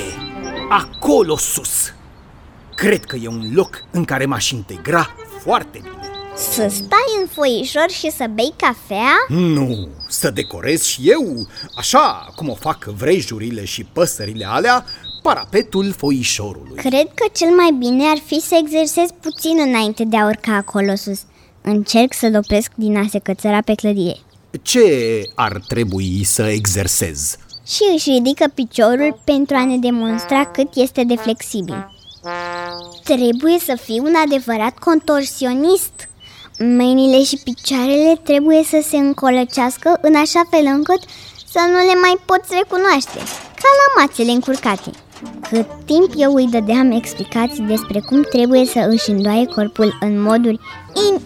acolo 0.69 1.37
sus. 1.37 1.93
Cred 2.75 3.05
că 3.05 3.17
e 3.17 3.29
un 3.29 3.51
loc 3.55 3.85
în 3.91 4.05
care 4.05 4.27
m-aș 4.27 4.51
integra 4.51 5.15
foarte 5.41 5.79
bine. 5.83 5.97
Să 6.37 6.67
stai 6.71 7.21
în 7.21 7.27
foișor 7.27 7.91
și 7.91 8.11
să 8.11 8.27
bei 8.35 8.53
cafea? 8.57 9.15
Nu, 9.29 9.89
să 10.09 10.31
decorez 10.31 10.83
și 10.83 11.11
eu, 11.11 11.47
așa 11.77 12.33
cum 12.37 12.49
o 12.49 12.55
fac 12.55 12.85
vrejurile 12.85 13.65
și 13.65 13.85
păsările 13.85 14.47
alea, 14.49 14.85
parapetul 15.23 15.93
foișorului. 15.97 16.77
Cred 16.77 17.07
că 17.15 17.27
cel 17.33 17.49
mai 17.49 17.75
bine 17.79 18.05
ar 18.05 18.19
fi 18.27 18.41
să 18.41 18.59
exersez 18.63 19.09
puțin 19.21 19.59
înainte 19.67 20.05
de 20.05 20.17
a 20.17 20.27
urca 20.27 20.55
acolo 20.55 20.95
sus. 20.95 21.21
Încerc 21.63 22.13
să-l 22.15 22.37
opresc 22.37 22.71
din 22.75 22.97
a 22.97 23.07
se 23.11 23.19
cățăra 23.19 23.61
pe 23.61 23.75
clădire. 23.75 24.17
Ce 24.63 25.23
ar 25.35 25.63
trebui 25.69 26.25
să 26.25 26.43
exersez? 26.43 27.37
Și 27.67 27.83
își 27.95 28.11
ridică 28.11 28.45
piciorul 28.55 29.21
pentru 29.25 29.57
a 29.57 29.65
ne 29.65 29.77
demonstra 29.77 30.45
cât 30.45 30.69
este 30.75 31.05
de 31.05 31.15
flexibil. 31.17 31.91
Trebuie 33.05 33.59
să 33.59 33.79
fii 33.83 33.99
un 33.99 34.13
adevărat 34.25 34.79
contorsionist. 34.79 36.09
Mâinile 36.59 37.23
și 37.23 37.41
picioarele 37.45 38.21
trebuie 38.25 38.63
să 38.65 38.85
se 38.89 38.97
încolăcească 38.97 39.99
în 40.03 40.15
așa 40.15 40.43
fel 40.51 40.65
încât 40.65 41.01
să 41.53 41.59
nu 41.71 41.77
le 41.77 42.01
mai 42.01 42.17
poți 42.25 42.55
recunoaște, 42.59 43.19
ca 43.61 43.69
la 43.81 44.03
mațele 44.03 44.31
încurcate. 44.31 44.91
Cât 45.51 45.67
timp 45.85 46.11
eu 46.17 46.35
îi 46.35 46.49
dădeam 46.51 46.91
explicații 46.91 47.63
despre 47.63 48.01
cum 48.01 48.23
trebuie 48.23 48.65
să 48.65 48.87
își 48.91 49.11
îndoaie 49.11 49.45
corpul 49.45 49.97
în 50.01 50.23
moduri 50.23 50.61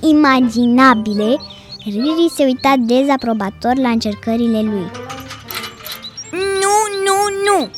inimaginabile, 0.03 1.39
Riri 1.85 2.31
se 2.35 2.45
uita 2.45 2.75
dezaprobator 2.79 3.77
la 3.77 3.89
încercările 3.89 4.61
lui. 4.61 4.91
Nu, 6.31 6.75
nu, 7.07 7.17
nu! 7.45 7.71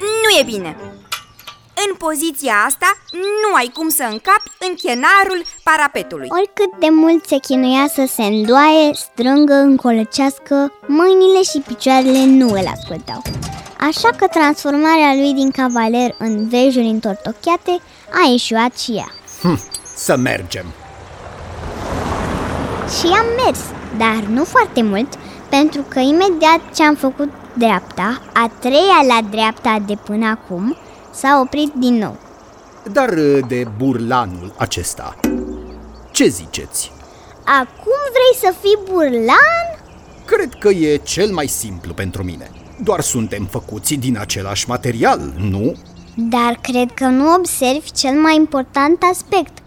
Nu 0.00 0.38
e 0.40 0.42
bine! 0.44 0.76
În 1.88 1.94
poziția 1.96 2.54
asta 2.66 2.86
nu 3.12 3.54
ai 3.54 3.70
cum 3.74 3.88
să 3.88 4.02
încapi 4.02 4.50
în 4.68 4.74
chenarul 4.74 5.42
parapetului. 5.62 6.28
Oricât 6.30 6.80
de 6.80 6.86
mult 6.90 7.26
se 7.26 7.38
chinuia 7.38 7.86
să 7.94 8.04
se 8.08 8.22
îndoaie, 8.22 8.90
strângă, 8.92 9.52
încolăcească, 9.52 10.72
mâinile 10.86 11.42
și 11.42 11.62
picioarele 11.66 12.24
nu 12.24 12.48
îl 12.48 12.66
ascultau. 12.66 13.22
Așa 13.80 14.08
că 14.16 14.26
transformarea 14.26 15.14
lui 15.14 15.32
din 15.32 15.50
cavaler 15.50 16.14
în 16.18 16.48
vejuri 16.48 16.86
întortocheate 16.86 17.80
a 18.12 18.28
ieșuat 18.30 18.78
și 18.78 18.92
ea. 18.92 19.12
Hm, 19.42 19.60
să 19.96 20.16
mergem. 20.16 20.64
Și 22.98 23.06
am 23.06 23.26
mers, 23.44 23.60
dar 23.98 24.22
nu 24.28 24.44
foarte 24.44 24.82
mult, 24.82 25.08
pentru 25.48 25.84
că 25.88 25.98
imediat 25.98 26.60
ce 26.74 26.82
am 26.82 26.94
făcut 26.94 27.28
dreapta, 27.54 28.22
a 28.32 28.50
treia 28.58 29.00
la 29.08 29.28
dreapta 29.30 29.82
de 29.86 29.94
până 29.94 30.26
acum, 30.26 30.76
s-a 31.14 31.40
oprit 31.42 31.72
din 31.72 31.94
nou. 31.94 32.16
Dar 32.92 33.14
de 33.48 33.66
burlanul 33.76 34.54
acesta, 34.56 35.16
ce 36.10 36.26
ziceți? 36.26 36.92
Acum 37.44 38.00
vrei 38.12 38.50
să 38.50 38.54
fii 38.60 38.78
burlan? 38.92 39.66
Cred 40.24 40.54
că 40.58 40.68
e 40.68 40.96
cel 40.96 41.32
mai 41.32 41.46
simplu 41.46 41.92
pentru 41.92 42.22
mine. 42.22 42.50
Doar 42.82 43.00
suntem 43.00 43.48
făcuți 43.50 43.94
din 43.94 44.18
același 44.18 44.68
material, 44.68 45.32
nu? 45.50 45.74
Dar 46.16 46.58
cred 46.62 46.90
că 46.94 47.04
nu 47.04 47.34
observi 47.34 47.92
cel 47.92 48.14
mai 48.14 48.36
important 48.36 49.02
aspect. 49.10 49.58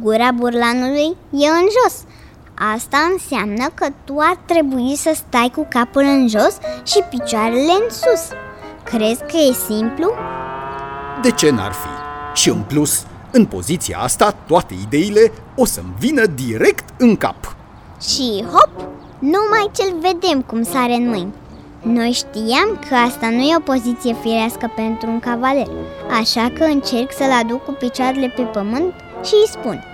Gura 0.00 0.30
burlanului 0.32 1.16
e 1.30 1.46
în 1.46 1.66
jos. 1.82 2.04
Asta 2.74 2.98
înseamnă 3.12 3.66
că 3.74 3.86
tu 4.04 4.14
ar 4.18 4.38
trebui 4.44 4.96
să 4.96 5.12
stai 5.14 5.52
cu 5.54 5.66
capul 5.68 6.02
în 6.02 6.28
jos 6.28 6.56
și 6.84 7.02
picioarele 7.10 7.72
în 7.80 7.90
sus. 7.90 8.28
Crezi 8.82 9.20
că 9.20 9.36
e 9.36 9.52
simplu? 9.52 10.12
De 11.22 11.30
ce 11.30 11.50
n-ar 11.50 11.72
fi? 11.72 11.88
Și 12.40 12.48
în 12.48 12.62
plus, 12.62 13.06
în 13.30 13.46
poziția 13.46 13.98
asta, 13.98 14.34
toate 14.46 14.74
ideile 14.82 15.32
o 15.56 15.64
să-mi 15.64 15.94
vină 15.98 16.26
direct 16.26 16.84
în 16.98 17.16
cap. 17.16 17.56
Și 18.00 18.44
hop, 18.52 18.88
numai 19.18 19.70
ce-l 19.76 19.94
vedem 20.00 20.42
cum 20.42 20.62
sare 20.62 20.92
în 20.92 21.08
mâini. 21.08 21.34
Noi 21.82 22.10
știam 22.10 22.78
că 22.88 22.94
asta 22.94 23.28
nu 23.28 23.40
e 23.40 23.56
o 23.56 23.60
poziție 23.60 24.16
firească 24.22 24.72
pentru 24.74 25.10
un 25.10 25.20
cavaler, 25.20 25.68
așa 26.20 26.50
că 26.58 26.64
încerc 26.64 27.12
să-l 27.12 27.32
aduc 27.42 27.64
cu 27.64 27.72
picioarele 27.72 28.28
pe 28.36 28.42
pământ 28.42 28.94
și 29.24 29.34
îi 29.34 29.48
spun 29.48 29.84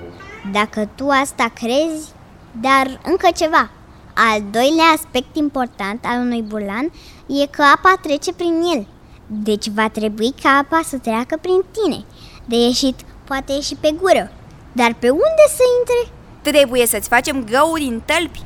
Dacă 0.52 0.88
tu 0.94 1.08
asta 1.08 1.50
crezi, 1.54 2.14
dar 2.60 3.00
încă 3.04 3.28
ceva. 3.34 3.70
Al 4.14 4.42
doilea 4.50 4.84
aspect 4.94 5.36
important 5.36 6.04
al 6.04 6.20
unui 6.20 6.42
burlan 6.42 6.92
e 7.26 7.46
că 7.46 7.62
apa 7.62 7.98
trece 8.02 8.32
prin 8.32 8.62
el. 8.74 8.86
Deci 9.26 9.68
va 9.68 9.88
trebui 9.88 10.34
ca 10.42 10.48
apa 10.48 10.80
să 10.84 10.98
treacă 10.98 11.38
prin 11.40 11.64
tine. 11.70 12.04
De 12.44 12.56
ieșit 12.56 13.00
poate 13.24 13.52
ieși 13.52 13.74
pe 13.74 13.94
gură. 14.00 14.32
Dar 14.72 14.94
pe 14.98 15.10
unde 15.10 15.44
să 15.56 15.62
intre? 15.78 16.14
Trebuie 16.42 16.86
să-ți 16.86 17.08
facem 17.08 17.44
găuri 17.44 17.82
în 17.82 18.00
tălpi. 18.04 18.42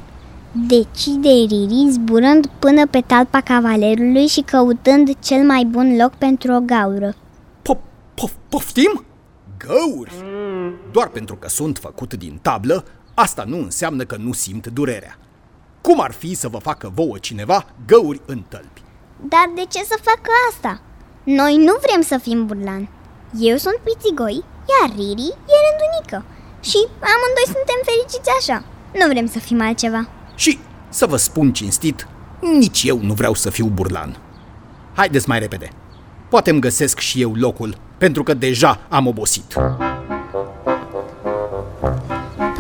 Decide 0.52 1.29
Riri 1.29 1.90
zburând 1.90 2.47
până 2.59 2.87
pe 2.87 3.00
talpa 3.00 3.40
cavalerului 3.40 4.26
și 4.26 4.40
căutând 4.40 5.19
cel 5.19 5.45
mai 5.45 5.64
bun 5.64 5.97
loc 5.97 6.11
pentru 6.11 6.52
o 6.52 6.61
gaură. 6.61 7.14
Pof, 7.62 7.79
pof, 8.14 8.33
poftim? 8.49 9.05
Găuri! 9.67 10.12
Doar 10.93 11.09
pentru 11.09 11.37
că 11.37 11.49
sunt 11.49 11.79
făcut 11.79 12.14
din 12.14 12.38
tablă, 12.43 12.85
asta 13.21 13.45
nu 13.47 13.57
înseamnă 13.57 14.05
că 14.05 14.17
nu 14.17 14.33
simt 14.33 14.67
durerea. 14.67 15.19
Cum 15.81 16.00
ar 16.00 16.12
fi 16.12 16.35
să 16.35 16.49
vă 16.49 16.59
facă 16.59 16.93
vouă 16.95 17.19
cineva 17.19 17.67
găuri 17.87 18.21
în 18.27 18.43
tălpi? 18.49 18.83
Dar 19.29 19.50
de 19.55 19.65
ce 19.69 19.85
să 19.85 19.97
facă 20.03 20.31
asta? 20.50 20.81
Noi 21.25 21.57
nu 21.57 21.75
vrem 21.81 22.03
să 22.03 22.19
fim 22.23 22.47
burlan. 22.47 22.89
Eu 23.39 23.57
sunt 23.57 23.79
pițigoi, 23.85 24.45
iar 24.73 24.91
Riri 24.97 25.35
e 25.53 25.57
rândunică. 25.67 26.25
Și 26.61 26.79
amândoi 27.12 27.47
suntem 27.57 27.81
fericiți 27.85 28.31
așa. 28.39 28.65
Nu 28.95 29.07
vrem 29.12 29.27
să 29.27 29.39
fim 29.39 29.61
altceva. 29.61 30.09
Și, 30.35 30.59
să 30.89 31.07
vă 31.07 31.17
spun 31.17 31.53
cinstit, 31.53 32.07
nici 32.41 32.83
eu 32.83 33.00
nu 33.03 33.12
vreau 33.12 33.35
să 33.35 33.50
fiu 33.50 33.67
burlan. 33.67 34.17
Haideți 34.95 35.29
mai 35.29 35.39
repede. 35.39 35.71
Poate 36.29 36.50
îmi 36.50 36.61
găsesc 36.61 36.99
și 36.99 37.21
eu 37.21 37.35
locul, 37.35 37.77
pentru 37.99 38.23
că 38.23 38.35
deja 38.35 38.81
am 38.89 39.07
obosit. 39.07 39.55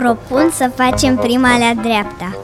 Propun 0.00 0.50
să 0.50 0.70
facem 0.74 1.16
prima 1.16 1.58
la 1.58 1.82
dreapta. 1.82 2.36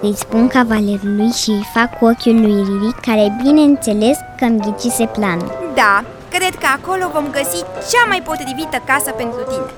Îi 0.00 0.14
spun 0.16 0.48
cavalerului 0.48 1.30
și 1.30 1.50
îi 1.50 1.68
fac 1.74 1.98
cu 1.98 2.04
ochiul 2.04 2.40
lui 2.40 2.62
Riri, 2.62 3.00
care 3.06 3.36
bineînțeles 3.42 4.18
că 4.38 4.44
îmi 4.44 4.60
ghicise 4.60 5.06
planul. 5.06 5.72
Da, 5.74 6.04
cred 6.30 6.54
că 6.54 6.66
acolo 6.76 7.10
vom 7.12 7.30
găsi 7.30 7.58
cea 7.90 8.04
mai 8.08 8.22
potrivită 8.22 8.82
casă 8.86 9.10
pentru 9.10 9.40
tine. 9.48 9.70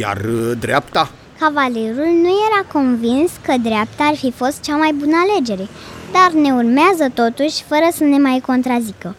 Iar 0.00 0.16
uh, 0.16 0.52
dreapta? 0.58 1.10
Cavalerul 1.38 2.10
nu 2.22 2.32
era 2.48 2.62
convins 2.72 3.30
că 3.42 3.54
dreapta 3.62 4.04
ar 4.04 4.14
fi 4.14 4.30
fost 4.30 4.60
cea 4.60 4.76
mai 4.76 4.92
bună 4.92 5.16
alegere, 5.24 5.68
dar 6.12 6.30
ne 6.40 6.52
urmează 6.52 7.06
totuși 7.14 7.62
fără 7.62 7.88
să 7.92 8.04
ne 8.04 8.18
mai 8.18 8.42
contrazică. 8.46 9.14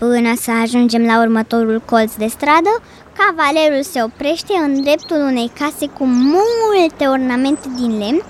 Până 0.00 0.34
să 0.36 0.50
ajungem 0.62 1.04
la 1.04 1.20
următorul 1.20 1.82
colț 1.84 2.12
de 2.14 2.26
stradă, 2.26 2.82
cavalerul 3.18 3.82
se 3.82 4.02
oprește 4.02 4.52
în 4.64 4.82
dreptul 4.82 5.16
unei 5.16 5.50
case 5.58 5.86
cu 5.86 6.04
multe 6.04 7.04
ornamente 7.06 7.68
din 7.76 7.98
lemn, 7.98 8.22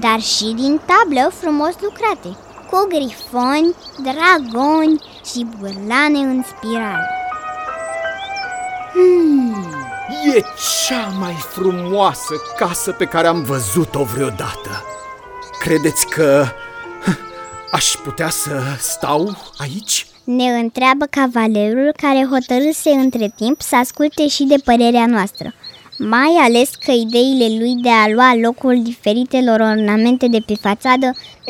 dar 0.00 0.20
și 0.20 0.44
din 0.44 0.80
tablă 0.86 1.30
frumos 1.40 1.74
lucrate, 1.80 2.36
cu 2.70 2.86
grifoni, 2.88 3.74
dragoni 4.02 5.02
și 5.30 5.46
burlane 5.58 6.18
în 6.18 6.42
spirală. 6.42 7.06
Hmm, 8.92 9.66
e 10.34 10.42
cea 10.86 11.08
mai 11.20 11.36
frumoasă 11.50 12.34
casă 12.56 12.92
pe 12.92 13.04
care 13.04 13.26
am 13.26 13.42
văzut-o 13.42 14.02
vreodată. 14.02 14.84
Credeți 15.60 16.06
că 16.06 16.46
aș 17.70 17.94
putea 18.04 18.28
să 18.28 18.60
stau 18.78 19.36
aici? 19.56 20.07
Ne 20.36 20.44
întreabă 20.44 21.04
cavalerul 21.10 21.92
care 21.96 22.28
hotărâse 22.30 22.90
între 22.90 23.32
timp 23.36 23.60
să 23.60 23.76
asculte 23.76 24.28
și 24.28 24.44
de 24.44 24.54
părerea 24.64 25.06
noastră, 25.06 25.54
mai 25.98 26.36
ales 26.40 26.70
că 26.84 26.90
ideile 26.90 27.58
lui 27.58 27.74
de 27.82 27.88
a 27.88 28.08
lua 28.08 28.34
locul 28.34 28.82
diferitelor 28.82 29.60
ornamente 29.60 30.28
de 30.28 30.38
pe 30.46 30.54
fațadă 30.54 31.06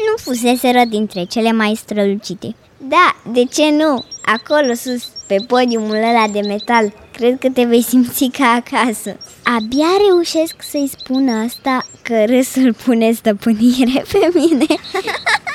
nu 0.06 0.16
fuseseră 0.16 0.82
dintre 0.88 1.24
cele 1.24 1.52
mai 1.52 1.74
strălucite. 1.74 2.54
Da, 2.88 3.16
de 3.32 3.44
ce 3.44 3.70
nu? 3.70 4.04
Acolo 4.22 4.74
sus, 4.74 5.04
pe 5.26 5.36
podiumul 5.46 5.96
ăla 5.96 6.24
de 6.32 6.40
metal, 6.40 6.92
cred 7.12 7.38
că 7.38 7.48
te 7.50 7.64
vei 7.64 7.82
simți 7.82 8.30
ca 8.38 8.46
acasă. 8.46 9.16
Abia 9.42 9.90
reușesc 10.08 10.54
să-i 10.70 10.90
spun 10.98 11.28
asta 11.28 11.86
că 12.02 12.24
râsul 12.26 12.74
pune 12.84 13.12
stăpânire 13.12 14.04
pe 14.12 14.30
mine. 14.34 14.66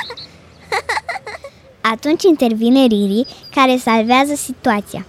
Atunci 1.91 2.24
intervine 2.24 2.86
Riri, 2.86 3.26
care 3.56 3.78
salvează 3.78 4.36
situația. 4.36 5.06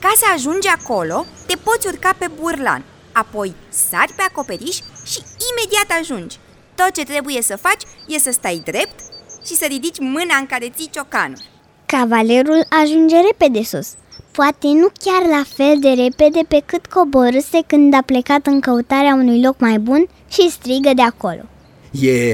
Ca 0.00 0.12
să 0.16 0.24
ajungi 0.34 0.68
acolo, 0.68 1.24
te 1.46 1.56
poți 1.64 1.86
urca 1.86 2.14
pe 2.18 2.30
burlan, 2.40 2.84
apoi 3.12 3.54
sari 3.68 4.12
pe 4.16 4.22
acoperiș 4.28 4.76
și 5.10 5.20
imediat 5.50 5.98
ajungi. 6.00 6.36
Tot 6.74 6.90
ce 6.90 7.04
trebuie 7.04 7.42
să 7.42 7.56
faci 7.56 7.82
e 8.08 8.18
să 8.18 8.30
stai 8.30 8.62
drept 8.64 8.98
și 9.46 9.54
să 9.54 9.64
ridici 9.68 9.98
mâna 9.98 10.36
în 10.40 10.46
care 10.46 10.72
ții 10.76 10.90
ciocanul. 10.92 11.38
Cavalerul 11.86 12.66
ajunge 12.82 13.16
repede 13.20 13.62
sus, 13.62 13.88
poate 14.30 14.66
nu 14.66 14.88
chiar 15.04 15.22
la 15.36 15.42
fel 15.56 15.76
de 15.80 16.02
repede 16.02 16.40
pe 16.48 16.62
cât 16.66 16.86
coborâse 16.86 17.60
când 17.66 17.94
a 17.94 18.02
plecat 18.06 18.46
în 18.46 18.60
căutarea 18.60 19.14
unui 19.14 19.42
loc 19.42 19.60
mai 19.60 19.78
bun 19.78 20.06
și 20.28 20.50
strigă 20.50 20.90
de 20.94 21.02
acolo. 21.02 21.42
E, 21.90 22.28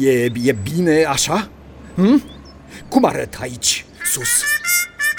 e, 0.00 0.30
e 0.44 0.56
bine 0.62 1.04
așa? 1.04 1.48
Hm? 1.94 2.22
Cum 2.88 3.04
arăt 3.04 3.34
aici, 3.40 3.84
sus? 4.12 4.28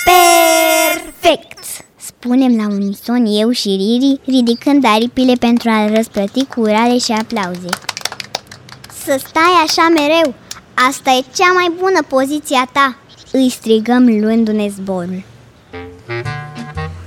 Perfect! 0.06 1.86
Spunem 1.96 2.56
la 2.56 2.67
unison 2.67 3.26
eu 3.26 3.50
și 3.52 3.67
Riri, 3.67 4.20
ridicând 4.26 4.86
aripile 4.86 5.34
pentru 5.34 5.70
a 5.70 5.88
răsplăti 5.96 6.46
cu 6.46 6.60
urare 6.62 6.98
și 6.98 7.12
aplauze. 7.12 7.70
Să 9.04 9.22
stai 9.28 9.54
așa 9.65 9.88
mereu! 9.88 10.34
Asta 10.74 11.12
e 11.12 11.24
cea 11.36 11.52
mai 11.52 11.72
bună 11.80 12.00
poziția 12.08 12.70
ta! 12.72 12.98
Îi 13.32 13.50
strigăm 13.50 14.20
luându-ne 14.20 14.67
zborul. 14.67 15.24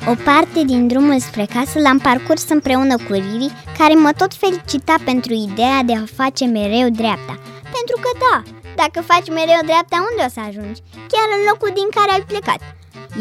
O 0.07 0.15
parte 0.25 0.65
din 0.65 0.87
drumul 0.87 1.21
spre 1.21 1.47
casă 1.55 1.79
l-am 1.79 1.99
parcurs 1.99 2.49
împreună 2.49 2.97
cu 2.97 3.13
Riri, 3.13 3.53
care 3.79 3.95
mă 3.95 4.11
tot 4.17 4.35
felicita 4.35 4.95
pentru 5.05 5.33
ideea 5.33 5.83
de 5.83 5.93
a 5.93 6.05
face 6.17 6.45
mereu 6.45 6.89
dreapta. 6.89 7.39
Pentru 7.63 7.97
că 8.01 8.11
da, 8.19 8.60
dacă 8.83 8.99
faci 9.11 9.29
mereu 9.39 9.63
dreapta, 9.71 9.97
unde 10.09 10.23
o 10.27 10.31
să 10.37 10.41
ajungi? 10.49 10.81
Chiar 11.13 11.29
în 11.37 11.43
locul 11.49 11.71
din 11.79 11.89
care 11.97 12.11
ai 12.13 12.25
plecat. 12.31 12.61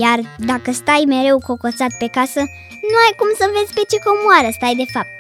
Iar 0.04 0.19
dacă 0.52 0.69
stai 0.82 1.04
mereu 1.13 1.38
cocoțat 1.50 1.91
pe 2.02 2.08
casă, 2.17 2.41
nu 2.89 2.98
ai 3.06 3.13
cum 3.19 3.30
să 3.39 3.45
vezi 3.56 3.74
pe 3.78 3.84
ce 3.91 3.98
comoară 4.08 4.50
stai 4.58 4.76
de 4.82 4.88
fapt. 4.95 5.17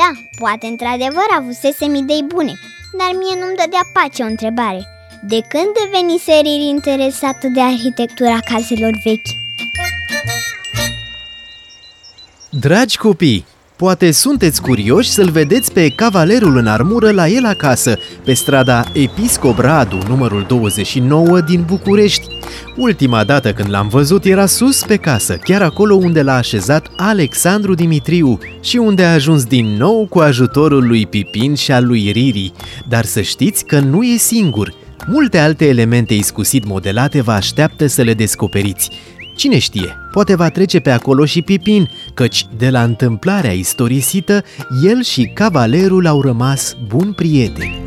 Da, 0.00 0.10
poate 0.40 0.66
într-adevăr 0.72 1.28
avusesem 1.38 1.92
idei 1.94 2.24
bune, 2.32 2.54
dar 2.98 3.10
mie 3.20 3.34
nu-mi 3.40 3.58
dădea 3.60 3.84
pace 3.96 4.20
o 4.22 4.26
întrebare. 4.34 4.82
De 5.32 5.40
când 5.52 5.70
deveni 5.80 6.18
seriri 6.28 6.66
interesată 6.76 7.46
de 7.56 7.60
arhitectura 7.60 8.38
caselor 8.50 8.94
vechi? 9.04 9.32
Dragi 12.50 12.96
copii, 12.96 13.46
poate 13.82 14.10
sunteți 14.10 14.60
curioși 14.60 15.10
să-l 15.10 15.30
vedeți 15.30 15.72
pe 15.72 15.88
cavalerul 15.88 16.56
în 16.56 16.66
armură 16.66 17.10
la 17.10 17.28
el 17.28 17.44
acasă, 17.44 17.98
pe 18.24 18.32
strada 18.32 18.84
Episcop 18.92 19.58
Radu, 19.58 19.98
numărul 20.08 20.44
29 20.48 21.40
din 21.40 21.64
București. 21.66 22.26
Ultima 22.76 23.24
dată 23.24 23.52
când 23.52 23.70
l-am 23.70 23.88
văzut 23.88 24.24
era 24.24 24.46
sus 24.46 24.84
pe 24.84 24.96
casă, 24.96 25.36
chiar 25.36 25.62
acolo 25.62 25.94
unde 25.94 26.22
l-a 26.22 26.34
așezat 26.34 26.86
Alexandru 26.96 27.74
Dimitriu 27.74 28.38
și 28.60 28.76
unde 28.76 29.04
a 29.04 29.12
ajuns 29.12 29.44
din 29.44 29.66
nou 29.66 30.06
cu 30.10 30.18
ajutorul 30.18 30.86
lui 30.86 31.06
Pipin 31.06 31.54
și 31.54 31.72
al 31.72 31.86
lui 31.86 32.10
Riri. 32.10 32.52
Dar 32.88 33.04
să 33.04 33.20
știți 33.20 33.64
că 33.64 33.78
nu 33.78 34.02
e 34.02 34.16
singur. 34.16 34.74
Multe 35.06 35.38
alte 35.38 35.66
elemente 35.66 36.14
iscusit 36.14 36.64
modelate 36.64 37.20
vă 37.20 37.32
așteaptă 37.32 37.86
să 37.86 38.02
le 38.02 38.14
descoperiți. 38.14 38.90
Cine 39.36 39.58
știe, 39.58 39.96
poate 40.12 40.34
va 40.34 40.48
trece 40.48 40.80
pe 40.80 40.90
acolo 40.90 41.24
și 41.24 41.42
Pipin, 41.42 41.88
căci 42.14 42.46
de 42.56 42.70
la 42.70 42.82
întâmplarea 42.82 43.52
istorisită, 43.52 44.44
el 44.84 45.02
și 45.02 45.30
cavalerul 45.34 46.06
au 46.06 46.20
rămas 46.20 46.76
buni 46.86 47.14
prieteni. 47.14 47.80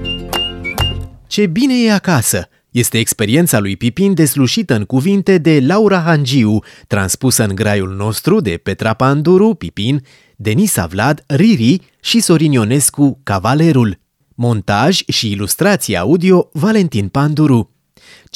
Ce 1.28 1.46
bine 1.46 1.74
e 1.74 1.94
acasă! 1.94 2.50
Este 2.72 2.98
experiența 2.98 3.60
lui 3.60 3.78
Pipin 3.78 4.14
deslușită 4.14 4.76
în 4.76 4.84
cuvinte 4.84 5.38
de 5.38 5.60
Laura 5.66 6.00
Hangiu, 6.00 6.60
transpusă 6.88 7.44
în 7.44 7.56
graiul 7.56 7.96
nostru 7.96 8.40
de 8.40 8.60
Petra 8.64 8.94
Panduru, 8.94 9.54
Pipin, 9.54 10.04
Denisa 10.36 10.86
Vlad, 10.86 11.24
Riri 11.28 11.82
și 12.02 12.20
Sorin 12.20 12.52
Ionescu, 12.52 13.20
Cavalerul. 13.24 14.00
Montaj 14.36 15.02
și 15.08 15.32
ilustrație 15.32 15.98
audio 15.98 16.50
Valentin 16.54 17.08
Panduru. 17.08 17.75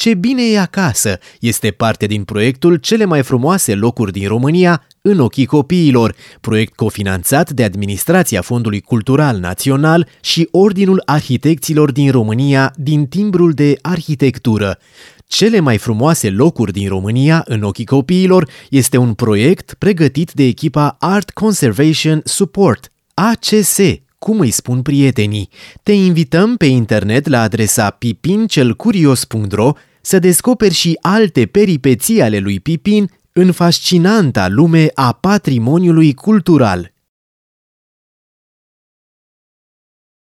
Ce 0.00 0.14
bine 0.14 0.42
e 0.42 0.58
acasă 0.58 1.18
este 1.40 1.70
parte 1.70 2.06
din 2.06 2.24
proiectul 2.24 2.76
Cele 2.76 3.04
mai 3.04 3.22
frumoase 3.22 3.74
locuri 3.74 4.12
din 4.12 4.28
România 4.28 4.86
în 5.02 5.18
ochii 5.18 5.46
copiilor, 5.46 6.14
proiect 6.40 6.74
cofinanțat 6.74 7.50
de 7.50 7.64
Administrația 7.64 8.40
Fondului 8.40 8.80
Cultural 8.80 9.38
Național 9.38 10.08
și 10.20 10.48
Ordinul 10.50 11.02
Arhitecților 11.04 11.92
din 11.92 12.10
România 12.10 12.72
din 12.76 13.06
timbrul 13.06 13.52
de 13.52 13.76
arhitectură. 13.82 14.78
Cele 15.26 15.60
mai 15.60 15.78
frumoase 15.78 16.30
locuri 16.30 16.72
din 16.72 16.88
România 16.88 17.44
în 17.46 17.62
ochii 17.62 17.86
copiilor 17.86 18.48
este 18.70 18.96
un 18.96 19.14
proiect 19.14 19.74
pregătit 19.78 20.32
de 20.32 20.44
echipa 20.44 20.96
Art 21.00 21.30
Conservation 21.30 22.20
Support, 22.24 22.92
ACS, 23.14 23.78
cum 24.18 24.40
îi 24.40 24.50
spun 24.50 24.82
prietenii. 24.82 25.48
Te 25.82 25.92
invităm 25.92 26.56
pe 26.56 26.66
internet 26.66 27.28
la 27.28 27.40
adresa 27.40 27.90
pipincelcurios.ro 27.90 29.72
să 30.00 30.18
descoperi 30.18 30.74
și 30.74 30.98
alte 31.00 31.46
peripeții 31.46 32.22
ale 32.22 32.38
lui 32.38 32.60
Pipin 32.60 33.10
în 33.32 33.52
fascinanta 33.52 34.48
lume 34.48 34.90
a 34.94 35.12
patrimoniului 35.12 36.14
cultural. 36.14 36.92